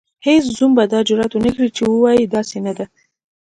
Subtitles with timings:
[0.25, 2.85] هیڅ زوم به دا جرئت ونکړي چې ووايي داسې نه ده.